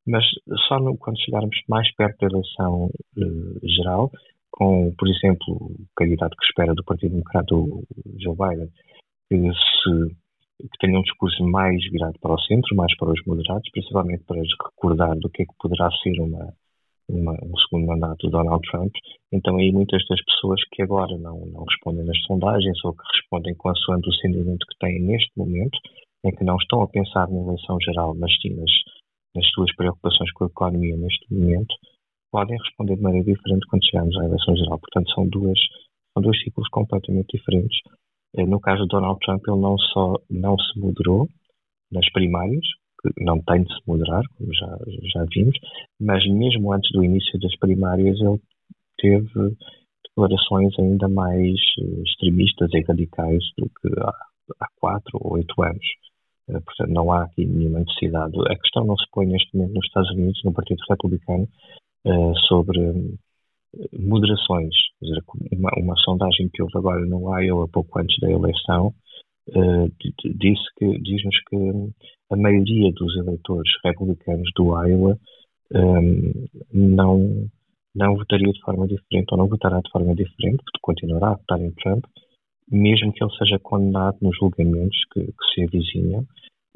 mas 0.09 0.25
só 0.67 0.79
no, 0.81 0.97
quando 0.97 1.21
chegarmos 1.21 1.57
mais 1.69 1.95
perto 1.95 2.19
da 2.21 2.27
eleição 2.29 2.87
uh, 2.87 3.69
geral, 3.69 4.11
com, 4.51 4.93
por 4.99 5.07
exemplo, 5.09 5.55
o 5.55 5.77
candidato 5.95 6.37
que 6.37 6.47
espera 6.47 6.75
do 6.75 6.83
Partido 6.83 7.13
Democrata, 7.13 7.55
o 7.55 7.85
Joe 8.19 8.35
Biden, 8.35 8.71
que, 9.29 9.37
se, 9.37 10.17
que 10.63 10.79
tenha 10.81 10.99
um 10.99 11.03
discurso 11.03 11.45
mais 11.45 11.79
virado 11.91 12.19
para 12.21 12.33
o 12.33 12.41
centro, 12.41 12.75
mais 12.75 12.97
para 12.97 13.13
os 13.13 13.21
moderados, 13.27 13.71
principalmente 13.71 14.25
para 14.25 14.41
recordar 14.41 15.17
do 15.19 15.29
que 15.29 15.43
é 15.43 15.47
que 15.47 15.55
poderá 15.61 15.91
ser 16.03 16.19
uma, 16.21 16.55
uma, 17.09 17.33
um 17.33 17.57
segundo 17.69 17.87
mandato 17.87 18.27
do 18.27 18.31
Donald 18.31 18.63
Trump. 18.71 18.93
Então, 19.31 19.57
aí 19.59 19.71
muitas 19.71 20.03
das 20.09 20.25
pessoas 20.25 20.61
que 20.73 20.83
agora 20.83 21.17
não, 21.19 21.39
não 21.47 21.65
respondem 21.65 22.05
nas 22.05 22.19
sondagens 22.27 22.83
ou 22.85 22.95
que 22.95 23.03
respondem 23.15 23.55
consoante 23.57 24.09
o 24.09 24.15
sentimento 24.15 24.67
que 24.67 24.79
têm 24.79 25.01
neste 25.03 25.31
momento, 25.37 25.79
em 26.25 26.33
que 26.33 26.45
não 26.45 26.57
estão 26.57 26.83
a 26.83 26.89
pensar 26.89 27.29
na 27.29 27.41
eleição 27.41 27.79
geral, 27.81 28.15
mas 28.15 28.33
sim 28.41 28.55
nas 28.57 28.71
nas 29.35 29.47
suas 29.51 29.75
preocupações 29.77 30.31
com 30.33 30.45
a 30.45 30.49
economia 30.49 30.97
neste 30.97 31.33
momento, 31.33 31.75
podem 32.31 32.59
responder 32.59 32.97
de 32.97 33.03
maneira 33.03 33.27
diferente 33.27 33.67
quando 33.69 33.85
chegarmos 33.85 34.17
à 34.19 34.25
eleição 34.25 34.57
geral. 34.57 34.79
Portanto, 34.79 35.11
são, 35.15 35.29
duas, 35.29 35.59
são 36.13 36.23
dois 36.23 36.41
ciclos 36.43 36.69
completamente 36.69 37.37
diferentes. 37.37 37.79
Eh, 38.37 38.47
no 38.47 38.61
caso 38.61 38.83
de 38.83 38.89
Donald 38.89 39.19
Trump, 39.21 39.43
ele 39.47 39.61
não 39.61 39.79
só 39.79 40.15
não 40.31 40.57
se 40.59 40.79
moderou 40.79 41.29
nas 41.91 42.11
primárias, 42.13 42.65
que 43.01 43.25
não 43.25 43.41
tem 43.43 43.63
de 43.63 43.73
se 43.73 43.81
moderar, 43.87 44.23
como 44.37 44.53
já, 44.53 44.79
já 45.15 45.25
vimos, 45.33 45.57
mas 46.01 46.27
mesmo 46.27 46.73
antes 46.73 46.91
do 46.93 47.05
início 47.05 47.39
das 47.41 47.57
primárias 47.59 48.21
ele 48.21 48.41
teve 48.99 49.57
declarações 50.09 50.77
ainda 50.79 51.09
mais 51.09 51.55
eh, 51.81 52.03
extremistas 52.03 52.69
e 52.75 52.83
radicais 52.83 53.45
do 53.57 53.67
que 53.67 53.89
há, 54.01 54.13
há 54.61 54.69
quatro 54.77 55.19
ou 55.21 55.35
oito 55.35 55.63
anos. 55.63 55.87
Eh, 56.49 56.61
portanto, 56.61 56.91
não 56.91 57.13
há 57.13 57.25
aqui 57.25 57.45
nenhuma 57.45 57.81
necessidade. 57.81 58.35
A 58.51 58.57
questão 58.57 58.85
não 58.85 58.97
se 58.97 59.05
põe 59.13 59.27
neste 59.27 59.55
momento 59.57 59.75
nos 59.75 59.87
Estados 59.87 60.11
Unidos, 60.11 60.41
no 60.45 60.53
Partido 60.53 60.81
Republicano, 60.89 61.49
uh, 62.07 62.37
sobre 62.49 62.81
eh, 62.81 63.99
moderações. 63.99 64.75
Dizer, 65.01 65.23
uma, 65.53 65.71
uma, 65.77 65.97
sondagem 65.99 66.49
que 66.53 66.63
houve 66.63 66.77
agora 66.77 67.05
no 67.05 67.39
Iowa, 67.39 67.69
pouco 67.69 67.99
antes 67.99 68.19
da 68.21 68.31
eleição, 68.31 68.93
disse 70.25 70.63
que, 70.77 70.99
diz-nos 71.01 71.37
que 71.49 71.57
a 72.31 72.37
maioria 72.37 72.93
dos 72.93 73.17
eleitores 73.17 73.71
republicanos 73.83 74.51
do 74.55 74.77
Iowa 74.87 75.19
um, 75.73 76.47
não, 76.71 77.49
não 77.95 78.17
votaria 78.17 78.53
de 78.53 78.61
forma 78.61 78.87
diferente 78.87 79.27
ou 79.33 79.39
não 79.39 79.49
votará 79.49 79.81
de 79.81 79.91
forma 79.91 80.15
diferente, 80.15 80.59
porque 80.59 80.81
continuará 80.83 81.29
a 81.29 81.37
votar 81.37 81.61
em 81.63 81.71
Trump, 81.73 82.05
mesmo 82.71 83.13
que 83.13 83.23
ele 83.23 83.37
seja 83.37 83.59
condenado 83.59 84.17
nos 84.21 84.37
julgamentos 84.37 84.99
que, 85.13 85.21
que 85.21 85.55
se 85.55 85.63
avizinham, 85.63 86.27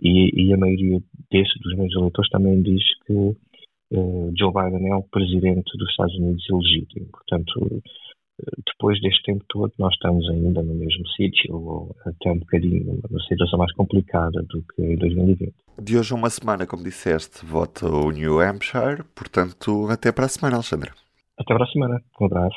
e, 0.00 0.48
e, 0.48 0.52
a 0.52 0.56
maioria 0.56 1.00
desses, 1.30 1.54
dos 1.60 1.76
meus 1.76 1.94
eleitores 1.94 2.30
também 2.30 2.60
diz 2.62 2.82
que 3.06 3.12
uh, 3.12 4.32
Joe 4.36 4.52
Biden 4.52 4.88
é 4.90 4.96
um 4.96 5.02
presidente 5.02 5.70
dos 5.78 5.90
Estados 5.90 6.14
Unidos 6.16 6.44
ilegítimo. 6.48 7.06
Portanto, 7.12 7.52
uh, 7.60 8.62
depois 8.66 9.00
deste 9.00 9.22
tempo 9.22 9.44
todo, 9.48 9.72
nós 9.78 9.92
estamos 9.94 10.28
ainda 10.28 10.60
no 10.62 10.74
mesmo 10.74 11.06
sítio, 11.16 11.54
ou 11.54 11.96
até 12.04 12.32
um 12.32 12.38
bocadinho, 12.38 13.00
numa 13.08 13.22
situação 13.28 13.58
mais 13.58 13.72
complicada 13.74 14.42
do 14.42 14.64
que 14.74 14.82
em 14.82 14.96
2020. 14.96 15.54
De 15.80 15.96
hoje 15.96 16.12
a 16.12 16.16
uma 16.16 16.30
semana, 16.30 16.66
como 16.66 16.82
disseste, 16.82 17.46
vota 17.46 17.86
o 17.86 18.10
New 18.10 18.40
Hampshire, 18.40 19.04
portanto, 19.14 19.86
até 19.88 20.10
para 20.10 20.24
a 20.24 20.28
semana, 20.28 20.56
Alexandre. 20.56 20.90
Até 21.38 21.54
para 21.54 21.64
a 21.64 21.68
semana. 21.68 22.02
Um 22.20 22.26
abraço. 22.26 22.56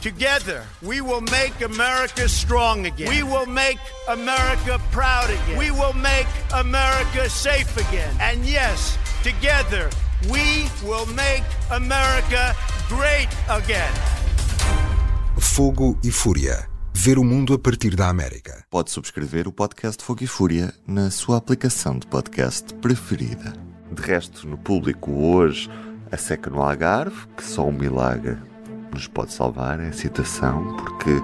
Together, 0.00 0.64
we 0.80 1.02
will 1.02 1.20
make 1.20 1.60
America 1.60 2.26
strong 2.26 2.86
again. 2.86 3.06
We 3.06 3.22
will 3.22 3.44
make 3.44 3.78
America 4.08 4.80
proud 4.90 5.28
again. 5.28 5.58
We 5.58 5.70
will 5.70 5.92
make 5.92 6.26
America 6.54 7.28
safe 7.28 7.76
again. 7.76 8.10
And 8.18 8.42
yes, 8.46 8.96
together, 9.22 9.90
we 10.30 10.70
will 10.82 11.04
make 11.14 11.44
America 11.70 12.56
great 12.88 13.28
again. 13.50 13.92
Fogo 15.38 15.98
e 16.02 16.10
Fúria. 16.10 16.66
Ver 16.94 17.18
o 17.18 17.24
mundo 17.24 17.52
a 17.52 17.58
partir 17.58 17.94
da 17.94 18.08
América. 18.08 18.64
Pode 18.70 18.90
subscrever 18.90 19.46
o 19.46 19.52
podcast 19.52 20.02
Fogo 20.02 20.24
e 20.24 20.26
Fúria 20.26 20.72
na 20.86 21.10
sua 21.10 21.36
aplicação 21.36 21.98
de 21.98 22.06
podcast 22.06 22.72
preferida. 22.76 23.52
De 23.92 24.00
resto, 24.00 24.48
no 24.48 24.56
público 24.56 25.12
hoje, 25.12 25.68
a 26.10 26.16
seca 26.16 26.48
no 26.48 26.62
Algarve, 26.62 27.26
que 27.36 27.44
só 27.44 27.66
um 27.66 27.72
milagre 27.72 28.38
nos 28.92 29.06
pode 29.06 29.32
salvar, 29.32 29.80
é 29.80 29.88
a 29.88 29.92
citação, 29.92 30.76
porque 30.76 31.22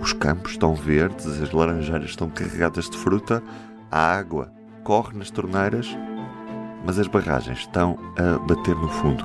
os 0.00 0.12
campos 0.12 0.52
estão 0.52 0.74
verdes, 0.74 1.26
as 1.40 1.52
laranjeiras 1.52 2.10
estão 2.10 2.28
carregadas 2.28 2.90
de 2.90 2.96
fruta, 2.96 3.42
a 3.90 4.16
água 4.16 4.52
corre 4.82 5.16
nas 5.16 5.30
torneiras, 5.30 5.96
mas 6.84 6.98
as 6.98 7.06
barragens 7.06 7.60
estão 7.60 7.98
a 8.18 8.38
bater 8.38 8.74
no 8.74 8.88
fundo, 8.88 9.24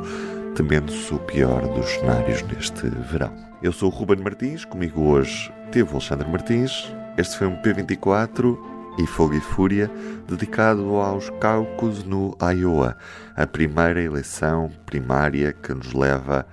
temendo-se 0.56 1.14
o 1.14 1.20
pior 1.20 1.62
dos 1.74 1.86
cenários 1.86 2.42
neste 2.44 2.88
verão. 3.12 3.34
Eu 3.62 3.74
sou 3.74 3.92
o 3.92 3.94
Ruben 3.94 4.24
Martins, 4.24 4.64
comigo 4.64 5.02
hoje 5.02 5.52
teve 5.72 5.90
o 5.90 5.94
Alexandre 5.94 6.30
Martins. 6.30 6.92
Este 7.18 7.38
foi 7.38 7.48
um 7.48 7.62
P24 7.62 8.58
e 8.98 9.06
Fogo 9.06 9.34
e 9.34 9.42
Fúria 9.42 9.92
dedicado 10.28 10.96
aos 10.96 11.30
caucus 11.42 12.04
no 12.04 12.38
Iowa, 12.42 12.96
a 13.36 13.46
primeira 13.46 14.02
eleição 14.02 14.72
primária 14.86 15.54
que 15.54 15.74
nos 15.74 15.94
leva 15.94 16.46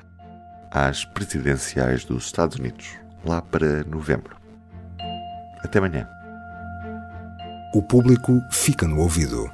às 0.77 1.07
presidenciais 1.07 2.05
dos 2.05 2.27
Estados 2.27 2.59
Unidos, 2.59 2.99
lá 3.25 3.41
para 3.41 3.83
novembro. 3.85 4.37
Até 5.65 5.79
amanhã. 5.79 6.07
O 7.75 7.83
público 7.83 8.39
fica 8.51 8.87
no 8.87 9.01
ouvido. 9.01 9.51